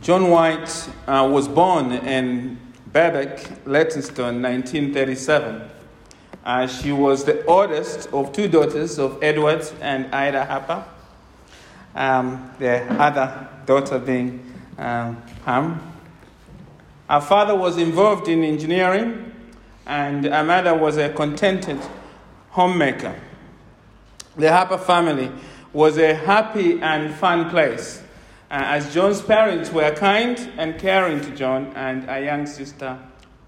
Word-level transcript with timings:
Joan 0.00 0.30
White 0.30 0.90
uh, 1.06 1.26
was 1.30 1.48
born 1.48 1.90
in 1.90 2.58
Berwick, 2.92 3.50
Leytonstone, 3.64 4.42
1937. 4.42 5.62
Uh, 6.44 6.66
she 6.66 6.92
was 6.92 7.24
the 7.24 7.42
oldest 7.46 8.12
of 8.12 8.30
two 8.32 8.46
daughters 8.46 8.98
of 8.98 9.18
Edward 9.22 9.64
and 9.80 10.14
Ida 10.14 10.44
Harper, 10.44 10.84
um, 11.94 12.52
the 12.58 12.82
other 13.02 13.48
daughter 13.64 13.98
being 13.98 14.44
um, 14.76 15.22
Pam. 15.46 15.80
Our 17.08 17.22
father 17.22 17.54
was 17.54 17.78
involved 17.78 18.28
in 18.28 18.44
engineering, 18.44 19.32
and 19.86 20.26
our 20.26 20.44
mother 20.44 20.74
was 20.74 20.98
a 20.98 21.08
contented 21.08 21.80
homemaker. 22.50 23.18
The 24.36 24.52
Harper 24.52 24.78
family 24.78 25.32
was 25.72 25.96
a 25.96 26.14
happy 26.14 26.80
and 26.82 27.14
fun 27.14 27.48
place 27.48 28.02
Uh, 28.48 28.62
as 28.78 28.94
Joan's 28.94 29.20
parents 29.20 29.72
were 29.72 29.90
kind 29.92 30.38
and 30.56 30.78
caring 30.78 31.20
to 31.20 31.30
Joan 31.30 31.72
and 31.74 32.08
a 32.08 32.24
young 32.24 32.46
sister, 32.46 32.98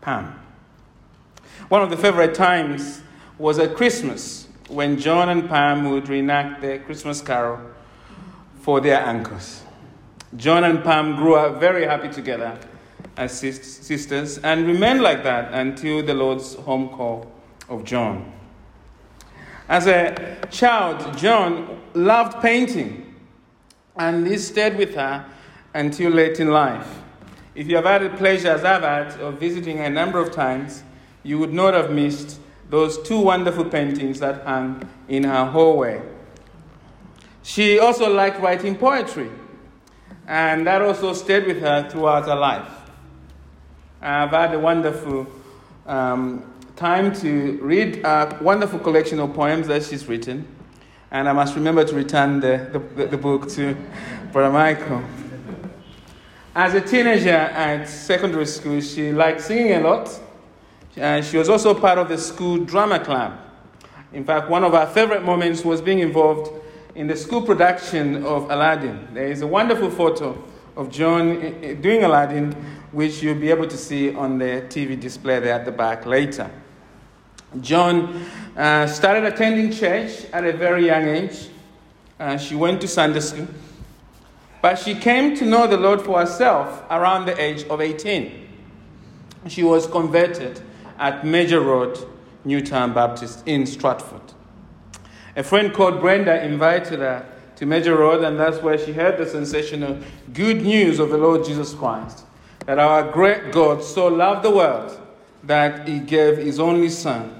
Pam. 0.00 0.38
One 1.68 1.82
of 1.82 1.90
the 1.90 1.96
favorite 1.96 2.34
times 2.34 3.02
was 3.38 3.60
at 3.60 3.76
Christmas 3.76 4.48
when 4.68 4.98
Joan 4.98 5.28
and 5.28 5.48
Pam 5.48 5.90
would 5.90 6.08
reenact 6.08 6.62
the 6.62 6.78
Christmas 6.80 7.20
carol 7.20 7.60
for 8.60 8.80
their 8.80 9.04
uncles. 9.06 9.62
Joan 10.36 10.64
and 10.64 10.82
Pam 10.82 11.14
grew 11.14 11.36
up 11.36 11.60
very 11.60 11.86
happy 11.86 12.08
together 12.08 12.58
as 13.16 13.38
sisters 13.38 14.38
and 14.38 14.66
remained 14.66 15.02
like 15.02 15.22
that 15.22 15.52
until 15.52 16.02
the 16.04 16.14
Lord's 16.14 16.54
home 16.54 16.88
call 16.88 17.30
of 17.68 17.84
Joan. 17.84 18.32
As 19.68 19.86
a 19.86 20.38
child, 20.50 21.16
Joan 21.16 21.80
loved 21.94 22.40
painting 22.42 23.07
and 23.98 24.26
he 24.26 24.38
stayed 24.38 24.76
with 24.76 24.94
her 24.94 25.24
until 25.74 26.10
late 26.10 26.40
in 26.40 26.50
life. 26.50 27.02
If 27.54 27.66
you 27.66 27.76
have 27.76 27.84
had 27.84 28.02
the 28.02 28.10
pleasure, 28.10 28.48
as 28.48 28.64
I've 28.64 28.82
had, 28.82 29.20
of 29.20 29.40
visiting 29.40 29.78
her 29.78 29.84
a 29.84 29.90
number 29.90 30.20
of 30.20 30.32
times, 30.32 30.82
you 31.24 31.38
would 31.38 31.52
not 31.52 31.74
have 31.74 31.90
missed 31.90 32.38
those 32.70 33.02
two 33.02 33.18
wonderful 33.18 33.64
paintings 33.64 34.20
that 34.20 34.44
hung 34.44 34.88
in 35.08 35.24
her 35.24 35.46
hallway. 35.46 36.02
She 37.42 37.78
also 37.78 38.12
liked 38.12 38.40
writing 38.40 38.76
poetry, 38.76 39.30
and 40.26 40.66
that 40.66 40.82
also 40.82 41.12
stayed 41.14 41.46
with 41.46 41.60
her 41.60 41.88
throughout 41.90 42.26
her 42.26 42.36
life. 42.36 42.68
I've 44.00 44.30
had 44.30 44.54
a 44.54 44.58
wonderful 44.58 45.26
um, 45.86 46.44
time 46.76 47.12
to 47.16 47.58
read 47.60 48.04
a 48.04 48.38
wonderful 48.40 48.78
collection 48.78 49.18
of 49.18 49.34
poems 49.34 49.66
that 49.66 49.82
she's 49.82 50.06
written. 50.06 50.46
And 51.10 51.28
I 51.28 51.32
must 51.32 51.54
remember 51.54 51.84
to 51.84 51.94
return 51.94 52.40
the, 52.40 52.68
the, 52.96 53.06
the 53.06 53.16
book 53.16 53.48
to 53.50 53.74
Brother 54.30 54.52
Michael. 54.52 55.02
As 56.54 56.74
a 56.74 56.80
teenager 56.80 57.30
at 57.30 57.88
secondary 57.88 58.44
school, 58.44 58.80
she 58.80 59.12
liked 59.12 59.40
singing 59.40 59.72
a 59.72 59.80
lot. 59.80 60.20
And 60.96 61.24
she 61.24 61.38
was 61.38 61.48
also 61.48 61.72
part 61.72 61.98
of 61.98 62.08
the 62.08 62.18
school 62.18 62.58
drama 62.58 62.98
club. 63.02 63.38
In 64.12 64.24
fact, 64.24 64.50
one 64.50 64.64
of 64.64 64.72
her 64.72 64.86
favorite 64.86 65.22
moments 65.24 65.64
was 65.64 65.80
being 65.80 66.00
involved 66.00 66.50
in 66.94 67.06
the 67.06 67.16
school 67.16 67.42
production 67.42 68.24
of 68.24 68.50
Aladdin. 68.50 69.08
There 69.14 69.28
is 69.30 69.40
a 69.42 69.46
wonderful 69.46 69.90
photo 69.90 70.36
of 70.76 70.90
Joan 70.90 71.42
eh, 71.42 71.52
eh, 71.62 71.74
doing 71.74 72.04
Aladdin, 72.04 72.52
which 72.92 73.22
you'll 73.22 73.38
be 73.38 73.50
able 73.50 73.66
to 73.66 73.76
see 73.76 74.14
on 74.14 74.38
the 74.38 74.64
TV 74.68 74.98
display 74.98 75.40
there 75.40 75.54
at 75.54 75.64
the 75.64 75.72
back 75.72 76.06
later. 76.06 76.50
Joan 77.60 78.26
uh, 78.56 78.86
started 78.86 79.24
attending 79.24 79.72
church 79.72 80.26
at 80.32 80.44
a 80.44 80.52
very 80.52 80.86
young 80.86 81.08
age. 81.08 81.48
Uh, 82.20 82.36
she 82.36 82.54
went 82.54 82.80
to 82.80 82.88
Sunday 82.88 83.20
school. 83.20 83.48
But 84.60 84.78
she 84.78 84.94
came 84.94 85.36
to 85.36 85.46
know 85.46 85.66
the 85.66 85.76
Lord 85.76 86.02
for 86.02 86.18
herself 86.18 86.82
around 86.90 87.26
the 87.26 87.40
age 87.40 87.64
of 87.68 87.80
18. 87.80 88.48
She 89.46 89.62
was 89.62 89.86
converted 89.86 90.60
at 90.98 91.24
Major 91.24 91.60
Road, 91.60 91.98
Newtown 92.44 92.92
Baptist 92.92 93.46
in 93.46 93.66
Stratford. 93.66 94.20
A 95.36 95.44
friend 95.44 95.72
called 95.72 96.00
Brenda 96.00 96.44
invited 96.44 96.98
her 96.98 97.24
to 97.56 97.66
Major 97.66 97.96
Road, 97.96 98.24
and 98.24 98.38
that's 98.38 98.60
where 98.62 98.76
she 98.76 98.92
heard 98.92 99.16
the 99.16 99.26
sensational 99.26 99.98
good 100.32 100.62
news 100.62 100.98
of 100.98 101.10
the 101.10 101.18
Lord 101.18 101.44
Jesus 101.44 101.72
Christ 101.72 102.24
that 102.66 102.78
our 102.78 103.10
great 103.10 103.50
God 103.52 103.82
so 103.82 104.08
loved 104.08 104.44
the 104.44 104.50
world 104.50 105.00
that 105.44 105.88
he 105.88 106.00
gave 106.00 106.36
his 106.36 106.60
only 106.60 106.90
Son 106.90 107.37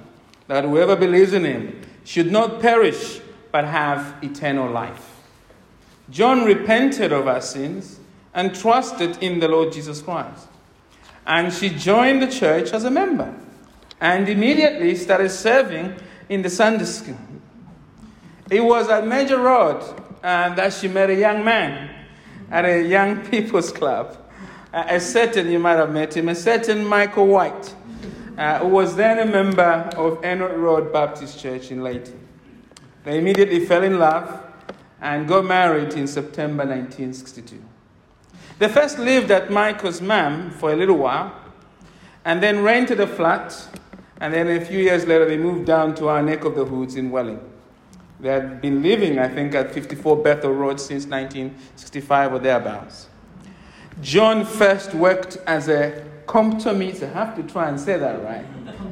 that 0.49 0.65
whoever 0.65 0.97
believes 0.97 1.33
in 1.33 1.45
him 1.45 1.81
should 2.05 2.33
not 2.33 2.61
perish 2.61 3.21
but 3.53 3.65
have 3.65 4.17
eternal 4.23 4.71
life. 4.71 5.23
Joan 6.11 6.45
repented 6.45 7.13
of 7.13 7.27
her 7.27 7.41
sins 7.41 8.01
and 8.35 8.55
trusted 8.55 9.23
in 9.23 9.41
the 9.41 9.49
Lord 9.49 9.73
Jesus 9.73 10.03
Christ. 10.03 10.49
And 11.27 11.53
she 11.53 11.69
joined 11.69 12.23
the 12.23 12.27
church 12.27 12.73
as 12.73 12.85
a 12.85 12.91
member 12.91 13.35
and 14.01 14.29
immediately 14.29 14.95
started 14.95 15.31
serving 15.31 15.95
in 16.29 16.43
the 16.43 16.51
Sunday 16.51 16.85
school. 16.85 17.19
It 18.51 18.61
was 18.61 18.89
at 18.89 19.07
Major 19.07 19.39
Road 19.39 19.83
uh, 20.23 20.55
that 20.55 20.73
she 20.73 20.89
met 20.89 21.11
a 21.11 21.15
young 21.15 21.45
man 21.45 21.91
at 22.51 22.65
a 22.65 22.83
young 22.83 23.27
people's 23.27 23.71
club. 23.71 24.17
Uh, 24.73 24.85
a 24.89 25.01
certain, 25.01 25.51
you 25.51 25.59
might 25.59 25.77
have 25.77 25.93
met 25.93 26.17
him, 26.17 26.29
a 26.29 26.35
certain 26.35 26.85
Michael 26.85 27.27
White 27.27 27.75
uh, 28.39 28.61
who 28.61 28.69
was 28.69 28.95
then 28.95 29.19
a 29.19 29.27
member 29.27 29.91
of 29.97 30.25
Enoch 30.25 30.57
Road 30.57 30.93
Baptist 30.93 31.41
Church 31.41 31.73
in 31.73 31.83
Leyton. 31.83 32.27
They 33.03 33.19
immediately 33.19 33.67
fell 33.67 33.83
in 33.83 33.99
love 33.99 34.41
and 35.01 35.27
got 35.27 35.45
married 35.45 35.95
in 35.95 36.07
September 36.07 36.65
1962. 36.65 37.61
They 38.61 38.69
first 38.69 38.99
lived 38.99 39.33
at 39.33 39.51
Michael's 39.51 40.01
mum 40.01 40.53
for 40.53 40.73
a 40.73 40.77
little 40.77 40.97
while 40.97 41.35
and 42.25 42.41
then 42.41 42.63
rented 42.63 43.01
a 43.01 43.07
flat. 43.07 43.57
And 44.21 44.33
then 44.33 44.49
a 44.49 44.65
few 44.65 44.79
years 44.79 45.05
later, 45.07 45.27
they 45.27 45.37
moved 45.37 45.67
down 45.67 45.95
to 45.97 46.09
our 46.09 46.23
neck 46.23 46.45
of 46.45 46.55
the 46.55 46.65
woods 46.65 46.95
in 46.95 47.11
Welling. 47.11 47.41
They 48.21 48.29
had 48.29 48.61
been 48.61 48.83
living, 48.83 49.19
I 49.19 49.29
think, 49.29 49.55
at 49.55 49.73
54 49.73 50.17
Bethel 50.23 50.53
Road 50.53 50.81
since 50.81 51.07
1965 51.07 52.35
or 52.35 52.39
thereabouts. 52.39 53.09
John 54.01 54.45
first 54.45 54.95
worked 54.95 55.39
as 55.47 55.69
a 55.69 56.05
comptometer. 56.29 57.11
I 57.11 57.25
have 57.25 57.37
to 57.37 57.43
try 57.43 57.69
and 57.69 57.81
say 57.81 57.99
that 57.99 58.23
right. 58.23 58.45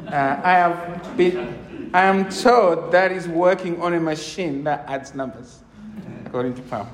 Uh, 0.08 0.40
I 0.42 0.52
have 0.52 1.16
been, 1.16 1.90
I 1.92 2.02
am 2.04 2.28
told 2.30 2.90
that 2.92 3.12
is 3.12 3.28
working 3.28 3.80
on 3.80 3.94
a 3.94 4.00
machine 4.00 4.64
that 4.64 4.84
adds 4.88 5.14
numbers, 5.14 5.60
according 6.24 6.54
to 6.54 6.62
Pam. 6.62 6.86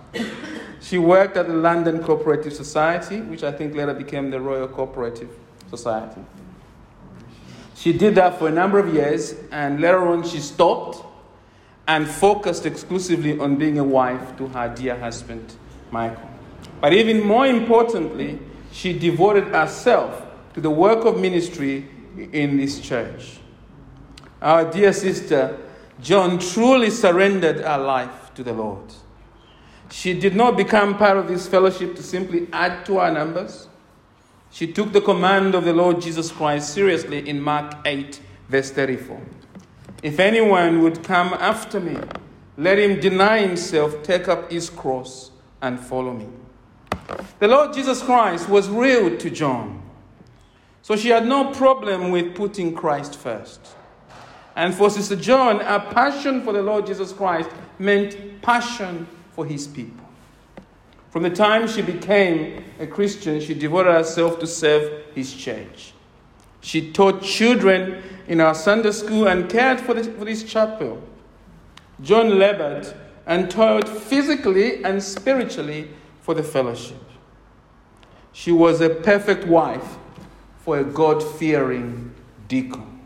She 0.81 0.99
worked 0.99 1.37
at 1.37 1.47
the 1.47 1.55
London 1.55 2.03
Cooperative 2.03 2.53
Society, 2.53 3.21
which 3.21 3.45
I 3.45 3.53
think 3.53 3.75
later 3.75 3.95
became 3.95 4.31
the 4.31 4.41
Royal 4.41 4.67
Cooperative 4.67 5.31
Society. 5.71 6.21
She 7.77 7.93
did 7.93 8.17
that 8.17 8.39
for 8.39 8.49
a 8.49 8.53
number 8.53 8.79
of 8.79 8.93
years, 8.93 9.35
and 9.53 9.81
later 9.81 10.07
on 10.09 10.25
she 10.25 10.41
stopped 10.41 11.05
and 11.87 12.09
focused 12.09 12.67
exclusively 12.67 13.39
on 13.39 13.57
being 13.57 13.79
a 13.79 13.85
wife 13.85 14.37
to 14.39 14.49
her 14.49 14.73
dear 14.75 14.99
husband, 14.99 15.55
Michael. 15.91 16.29
But 16.81 16.93
even 16.93 17.25
more 17.25 17.47
importantly, 17.47 18.39
she 18.73 18.99
devoted 18.99 19.49
herself 19.49 20.22
to 20.55 20.61
the 20.61 20.71
work 20.71 21.05
of 21.05 21.19
ministry 21.19 21.89
in 22.33 22.57
this 22.57 22.81
church. 22.81 23.39
Our 24.41 24.71
dear 24.71 24.93
sister, 24.93 25.59
Joan, 26.01 26.39
truly 26.39 26.91
surrendered 26.91 27.61
her 27.61 27.79
life 27.79 28.35
to 28.35 28.43
the 28.43 28.53
Lord. 28.53 28.93
She 29.91 30.19
did 30.19 30.35
not 30.35 30.57
become 30.57 30.97
part 30.97 31.19
of 31.19 31.29
this 31.29 31.47
fellowship 31.47 31.95
to 31.97 32.03
simply 32.03 32.49
add 32.53 32.87
to 32.87 32.99
our 32.99 33.13
numbers. 33.13 33.69
She 34.51 34.73
took 34.73 34.93
the 34.93 35.01
command 35.01 35.55
of 35.55 35.65
the 35.65 35.73
Lord 35.73 36.01
Jesus 36.01 36.31
Christ 36.31 36.75
seriously 36.75 37.29
in 37.29 37.41
Mark 37.41 37.75
8, 37.85 38.21
verse 38.49 38.71
34. 38.71 39.21
If 40.03 40.19
anyone 40.19 40.83
would 40.83 41.05
come 41.05 41.35
after 41.35 41.79
me, 41.79 41.97
let 42.57 42.79
him 42.79 43.01
deny 43.01 43.39
himself, 43.39 44.03
take 44.03 44.29
up 44.29 44.51
his 44.51 44.69
cross, 44.69 45.31
and 45.61 45.79
follow 45.79 46.13
me. 46.13 46.29
The 47.39 47.49
Lord 47.49 47.73
Jesus 47.73 48.03
Christ 48.03 48.49
was 48.49 48.69
real 48.69 49.17
to 49.17 49.31
Joan. 49.31 49.82
So 50.83 50.97
she 50.97 51.09
had 51.09 51.27
no 51.27 51.53
problem 51.53 52.11
with 52.11 52.35
putting 52.35 52.75
Christ 52.75 53.17
first. 53.17 53.61
And 54.57 54.75
for 54.75 54.91
Sister 54.91 55.17
Joan, 55.17 55.61
a 55.61 55.81
passion 55.81 56.43
for 56.43 56.53
the 56.53 56.63
Lord 56.63 56.87
Jesus 56.87 57.13
Christ 57.13 57.49
meant 57.79 58.43
passion 58.43 59.07
for 59.31 59.47
his 59.47 59.67
people. 59.67 60.05
From 61.11 61.23
the 61.23 61.31
time 61.31 61.69
she 61.69 61.83
became 61.83 62.65
a 62.79 62.87
Christian, 62.87 63.41
she 63.41 63.55
devoted 63.55 63.93
herself 63.93 64.39
to 64.41 64.47
serve 64.47 65.05
his 65.15 65.33
church. 65.33 65.93
She 66.61 66.93
taught 66.93 67.23
children 67.23 68.03
in 68.27 68.41
our 68.41 68.55
Sunday 68.55 68.93
school 68.93 69.29
and 69.29 69.49
cared 69.49 69.81
for 69.81 70.03
for 70.03 70.25
this 70.25 70.43
chapel. 70.43 71.03
Joan 72.01 72.39
labored 72.39 72.93
and 73.27 73.51
toiled 73.51 73.89
physically 73.89 74.85
and 74.85 75.03
spiritually 75.03 75.91
for 76.21 76.35
the 76.35 76.43
fellowship. 76.43 77.03
She 78.33 78.51
was 78.51 78.81
a 78.81 78.89
perfect 78.91 79.47
wife 79.47 79.99
for 80.65 80.79
a 80.79 80.85
God 80.85 81.23
fearing 81.23 82.15
deacon. 82.49 83.01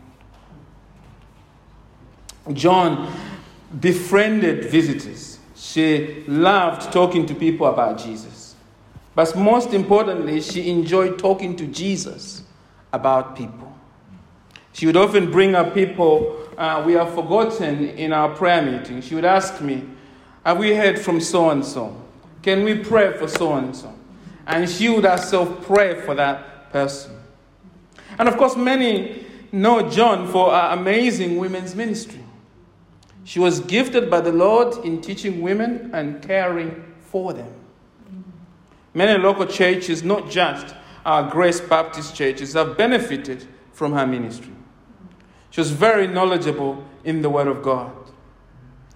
Joan 2.53 3.11
befriended 3.79 4.65
visitors. 4.65 5.39
She 5.55 6.23
loved 6.27 6.91
talking 6.93 7.25
to 7.25 7.35
people 7.35 7.67
about 7.67 7.97
Jesus. 7.97 8.55
But 9.15 9.35
most 9.35 9.73
importantly, 9.73 10.41
she 10.41 10.69
enjoyed 10.69 11.17
talking 11.17 11.55
to 11.55 11.65
Jesus 11.67 12.43
about 12.93 13.35
people. 13.35 13.75
She 14.73 14.85
would 14.85 14.95
often 14.95 15.31
bring 15.31 15.55
up 15.55 15.73
people 15.73 16.47
uh, 16.57 16.83
we 16.85 16.93
have 16.93 17.13
forgotten 17.13 17.89
in 17.89 18.11
our 18.11 18.29
prayer 18.35 18.61
meeting. 18.61 19.01
She 19.01 19.15
would 19.15 19.25
ask 19.25 19.61
me, 19.61 19.83
Have 20.43 20.57
we 20.57 20.75
heard 20.75 20.99
from 20.99 21.21
so 21.21 21.49
and 21.51 21.63
so? 21.63 21.95
Can 22.41 22.63
we 22.63 22.79
pray 22.79 23.15
for 23.17 23.27
so 23.27 23.53
and 23.53 23.75
so? 23.75 23.93
And 24.47 24.69
she 24.69 24.89
would 24.89 25.03
herself 25.03 25.65
pray 25.65 26.01
for 26.01 26.15
that 26.15 26.71
person. 26.71 27.15
And 28.19 28.27
of 28.27 28.37
course, 28.37 28.55
many 28.55 29.25
know 29.51 29.89
Joan 29.89 30.27
for 30.27 30.51
her 30.51 30.69
amazing 30.71 31.37
women's 31.37 31.75
ministry. 31.75 32.23
She 33.23 33.39
was 33.39 33.59
gifted 33.61 34.09
by 34.09 34.21
the 34.21 34.31
Lord 34.31 34.85
in 34.85 35.01
teaching 35.01 35.41
women 35.41 35.91
and 35.93 36.21
caring 36.21 36.83
for 36.99 37.33
them. 37.33 37.53
Many 38.93 39.21
local 39.21 39.45
churches, 39.45 40.01
not 40.03 40.29
just 40.29 40.73
our 41.05 41.29
Grace 41.29 41.59
Baptist 41.59 42.15
churches, 42.15 42.53
have 42.53 42.77
benefited 42.77 43.45
from 43.73 43.93
her 43.93 44.07
ministry. 44.07 44.53
She 45.49 45.61
was 45.61 45.71
very 45.71 46.07
knowledgeable 46.07 46.83
in 47.03 47.21
the 47.21 47.29
Word 47.29 47.47
of 47.47 47.61
God. 47.61 47.91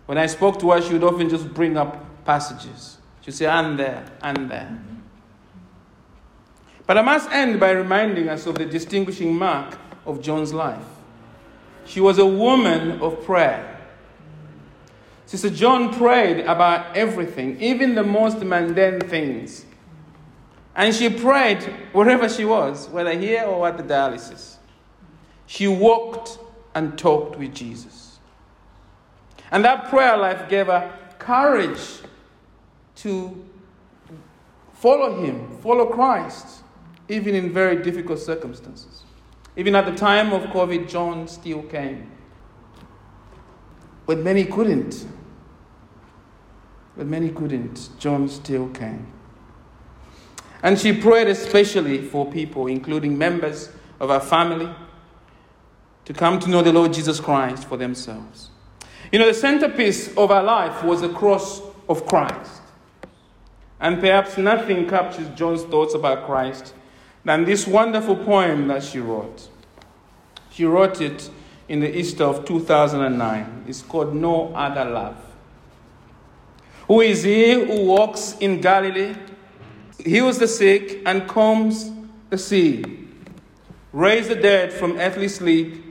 When 0.05 0.17
I 0.17 0.25
spoke 0.25 0.59
to 0.59 0.71
her, 0.71 0.81
she 0.81 0.93
would 0.93 1.03
often 1.03 1.29
just 1.29 1.53
bring 1.53 1.77
up 1.77 2.25
passages. 2.25 2.97
She'd 3.21 3.33
say, 3.33 3.45
and 3.45 3.77
there, 3.77 4.05
and 4.21 4.49
there. 4.49 4.81
But 6.91 6.97
I 6.97 7.03
must 7.03 7.31
end 7.31 7.57
by 7.57 7.71
reminding 7.71 8.27
us 8.27 8.45
of 8.47 8.55
the 8.55 8.65
distinguishing 8.65 9.33
mark 9.33 9.77
of 10.05 10.21
Joan's 10.21 10.53
life. 10.53 10.83
She 11.85 12.01
was 12.01 12.17
a 12.17 12.25
woman 12.25 12.99
of 12.99 13.23
prayer. 13.23 13.79
Sister 15.25 15.49
Joan 15.49 15.93
prayed 15.93 16.41
about 16.41 16.97
everything, 16.97 17.61
even 17.61 17.95
the 17.95 18.03
most 18.03 18.39
mundane 18.39 18.99
things. 18.99 19.65
And 20.75 20.93
she 20.93 21.09
prayed 21.09 21.63
wherever 21.93 22.27
she 22.27 22.43
was, 22.43 22.89
whether 22.89 23.17
here 23.17 23.45
or 23.45 23.69
at 23.69 23.77
the 23.77 23.83
dialysis. 23.83 24.57
She 25.45 25.69
walked 25.69 26.39
and 26.75 26.97
talked 26.97 27.39
with 27.39 27.55
Jesus. 27.55 28.19
And 29.49 29.63
that 29.63 29.89
prayer 29.89 30.17
life 30.17 30.49
gave 30.49 30.67
her 30.67 30.93
courage 31.19 32.01
to 32.97 33.45
follow 34.73 35.23
Him, 35.23 35.57
follow 35.59 35.85
Christ, 35.85 36.63
even 37.11 37.35
in 37.35 37.51
very 37.51 37.83
difficult 37.83 38.19
circumstances. 38.19 39.03
Even 39.57 39.75
at 39.75 39.85
the 39.85 39.95
time 39.95 40.31
of 40.31 40.43
COVID, 40.43 40.87
Joan 40.87 41.27
still 41.27 41.61
came. 41.63 42.09
But 44.05 44.19
many 44.19 44.45
couldn't. 44.45 45.05
But 46.95 47.07
many 47.07 47.29
couldn't. 47.29 47.89
Joan 47.99 48.29
still 48.29 48.69
came. 48.69 49.11
And 50.63 50.79
she 50.79 50.93
prayed 50.93 51.27
especially 51.27 52.01
for 52.01 52.31
people, 52.31 52.67
including 52.67 53.17
members 53.17 53.69
of 53.99 54.09
her 54.09 54.19
family, 54.19 54.69
to 56.05 56.13
come 56.13 56.39
to 56.39 56.49
know 56.49 56.61
the 56.61 56.71
Lord 56.71 56.93
Jesus 56.93 57.19
Christ 57.19 57.67
for 57.67 57.75
themselves. 57.75 58.51
You 59.11 59.19
know, 59.19 59.27
the 59.27 59.33
centerpiece 59.33 60.15
of 60.15 60.29
her 60.29 60.41
life 60.41 60.83
was 60.83 61.01
the 61.01 61.09
cross 61.09 61.61
of 61.89 62.05
Christ. 62.05 62.61
And 63.81 63.99
perhaps 63.99 64.37
nothing 64.37 64.87
captures 64.87 65.27
Joan's 65.35 65.63
thoughts 65.63 65.93
about 65.93 66.25
Christ 66.25 66.73
than 67.23 67.45
this 67.45 67.67
wonderful 67.67 68.15
poem 68.15 68.67
that 68.67 68.83
she 68.83 68.99
wrote. 68.99 69.49
She 70.51 70.65
wrote 70.65 71.01
it 71.01 71.29
in 71.67 71.79
the 71.79 71.97
Easter 71.97 72.23
of 72.23 72.45
2009. 72.45 73.65
It's 73.67 73.81
called 73.81 74.15
No 74.15 74.53
Other 74.53 74.85
Love. 74.85 75.17
Who 76.87 77.01
is 77.01 77.23
he 77.23 77.53
who 77.53 77.85
walks 77.85 78.35
in 78.39 78.59
Galilee, 78.59 79.15
heals 80.03 80.39
the 80.39 80.47
sick, 80.47 81.01
and 81.05 81.27
calms 81.27 81.89
the 82.29 82.37
sea, 82.37 82.83
raises 83.93 84.29
the 84.29 84.35
dead 84.35 84.73
from 84.73 84.97
earthly 84.97 85.29
sleep, 85.29 85.85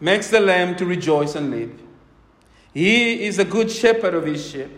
makes 0.00 0.30
the 0.30 0.38
lamb 0.38 0.76
to 0.76 0.86
rejoice 0.86 1.34
and 1.34 1.50
leap? 1.50 1.76
He 2.72 3.24
is 3.24 3.40
a 3.40 3.44
good 3.44 3.70
shepherd 3.70 4.14
of 4.14 4.26
his 4.26 4.48
sheep. 4.48 4.70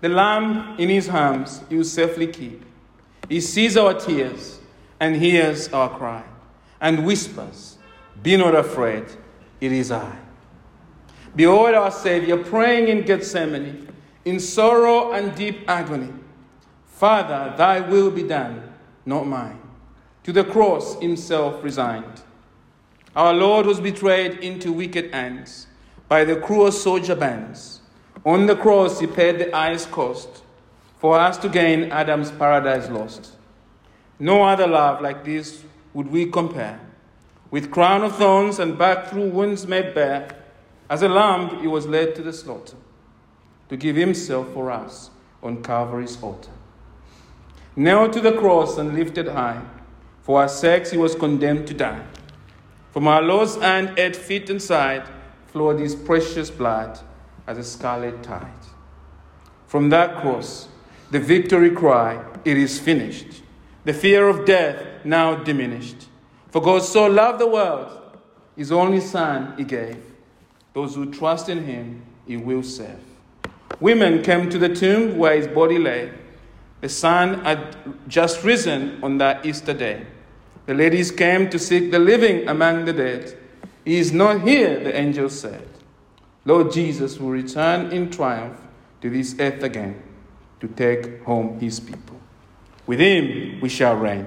The 0.00 0.08
lamb 0.08 0.76
in 0.78 0.88
his 0.88 1.08
arms 1.08 1.62
he 1.68 1.76
will 1.76 1.84
safely 1.84 2.28
keep. 2.28 2.64
He 3.28 3.40
sees 3.40 3.76
our 3.76 3.94
tears 3.94 4.60
and 5.02 5.16
hears 5.16 5.68
our 5.70 5.88
cry 5.98 6.22
and 6.80 7.04
whispers, 7.04 7.76
Be 8.22 8.36
not 8.36 8.54
afraid, 8.54 9.04
it 9.60 9.72
is 9.72 9.90
I. 9.90 10.16
Behold 11.34 11.74
our 11.74 11.90
Savior 11.90 12.36
praying 12.36 12.86
in 12.86 13.04
Gethsemane 13.04 13.88
in 14.24 14.38
sorrow 14.38 15.10
and 15.10 15.34
deep 15.34 15.68
agony. 15.68 16.12
Father, 16.86 17.52
thy 17.58 17.80
will 17.80 18.12
be 18.12 18.22
done, 18.22 18.62
not 19.04 19.26
mine. 19.26 19.60
To 20.22 20.32
the 20.32 20.44
cross 20.44 21.00
himself 21.00 21.64
resigned. 21.64 22.22
Our 23.16 23.34
Lord 23.34 23.66
was 23.66 23.80
betrayed 23.80 24.38
into 24.38 24.72
wicked 24.72 25.12
hands 25.12 25.66
by 26.06 26.24
the 26.24 26.36
cruel 26.36 26.70
soldier 26.70 27.16
bands. 27.16 27.80
On 28.24 28.46
the 28.46 28.54
cross 28.54 29.00
he 29.00 29.08
paid 29.08 29.40
the 29.40 29.50
highest 29.50 29.90
cost 29.90 30.44
for 30.98 31.18
us 31.18 31.38
to 31.38 31.48
gain 31.48 31.90
Adam's 31.90 32.30
paradise 32.30 32.88
lost. 32.88 33.32
No 34.22 34.44
other 34.44 34.68
love 34.68 35.00
like 35.00 35.24
this 35.24 35.64
would 35.94 36.06
we 36.06 36.26
compare. 36.26 36.78
With 37.50 37.72
crown 37.72 38.04
of 38.04 38.14
thorns 38.14 38.60
and 38.60 38.78
back 38.78 39.08
through 39.08 39.30
wounds 39.30 39.66
made 39.66 39.96
bare, 39.96 40.36
as 40.88 41.02
a 41.02 41.08
lamb 41.08 41.58
he 41.60 41.66
was 41.66 41.88
led 41.88 42.14
to 42.14 42.22
the 42.22 42.32
slaughter 42.32 42.76
to 43.68 43.76
give 43.76 43.96
himself 43.96 44.46
for 44.54 44.70
us 44.70 45.10
on 45.42 45.60
Calvary's 45.60 46.22
altar. 46.22 46.52
Nailed 47.74 48.12
to 48.12 48.20
the 48.20 48.30
cross 48.30 48.78
and 48.78 48.94
lifted 48.94 49.26
high, 49.26 49.60
for 50.22 50.40
our 50.40 50.48
sakes 50.48 50.92
he 50.92 50.98
was 50.98 51.16
condemned 51.16 51.66
to 51.66 51.74
die. 51.74 52.06
From 52.92 53.08
our 53.08 53.22
Lord's 53.22 53.56
hand, 53.56 53.98
head, 53.98 54.14
feet, 54.14 54.48
and 54.48 54.62
side 54.62 55.02
flowed 55.48 55.80
his 55.80 55.96
precious 55.96 56.48
blood 56.48 57.00
as 57.48 57.58
a 57.58 57.64
scarlet 57.64 58.22
tide. 58.22 58.66
From 59.66 59.88
that 59.88 60.20
cross, 60.20 60.68
the 61.10 61.18
victory 61.18 61.72
cry, 61.72 62.24
It 62.44 62.56
is 62.56 62.78
finished. 62.78 63.41
The 63.84 63.92
fear 63.92 64.28
of 64.28 64.44
death 64.44 65.04
now 65.04 65.34
diminished. 65.34 66.08
For 66.50 66.62
God 66.62 66.82
so 66.82 67.06
loved 67.06 67.40
the 67.40 67.48
world, 67.48 68.18
his 68.56 68.70
only 68.70 69.00
Son 69.00 69.54
he 69.56 69.64
gave. 69.64 70.02
Those 70.74 70.94
who 70.94 71.10
trust 71.10 71.48
in 71.48 71.64
him, 71.64 72.02
he 72.26 72.36
will 72.36 72.62
save. 72.62 73.00
Women 73.80 74.22
came 74.22 74.48
to 74.50 74.58
the 74.58 74.74
tomb 74.74 75.18
where 75.18 75.36
his 75.36 75.48
body 75.48 75.78
lay. 75.78 76.12
The 76.80 76.88
sun 76.88 77.44
had 77.44 77.76
just 78.08 78.44
risen 78.44 79.02
on 79.02 79.18
that 79.18 79.44
Easter 79.44 79.74
day. 79.74 80.06
The 80.66 80.74
ladies 80.74 81.10
came 81.10 81.50
to 81.50 81.58
seek 81.58 81.90
the 81.90 81.98
living 81.98 82.48
among 82.48 82.84
the 82.84 82.92
dead. 82.92 83.36
He 83.84 83.98
is 83.98 84.12
not 84.12 84.42
here, 84.42 84.78
the 84.78 84.96
angel 84.96 85.28
said. 85.28 85.68
Lord 86.44 86.72
Jesus 86.72 87.18
will 87.18 87.30
return 87.30 87.92
in 87.92 88.10
triumph 88.10 88.60
to 89.00 89.10
this 89.10 89.34
earth 89.40 89.62
again 89.62 90.00
to 90.60 90.68
take 90.68 91.22
home 91.24 91.58
his 91.58 91.80
people. 91.80 92.20
With 92.92 93.00
him 93.00 93.58
we 93.62 93.70
shall 93.70 93.96
reign. 93.96 94.26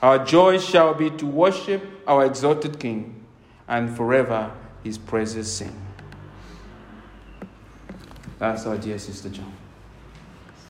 Our 0.00 0.24
joy 0.24 0.58
shall 0.58 0.94
be 0.94 1.10
to 1.10 1.26
worship 1.26 1.82
our 2.06 2.24
exalted 2.24 2.78
King 2.78 3.26
and 3.66 3.96
forever 3.96 4.52
his 4.84 4.96
praises 4.96 5.50
sing. 5.50 5.74
That's 8.38 8.64
our 8.64 8.78
dear 8.78 9.00
Sister 9.00 9.28
Joan. 9.28 9.52